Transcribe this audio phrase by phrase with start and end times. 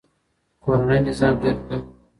[0.63, 1.89] کورنۍ نظام ډیر کلک و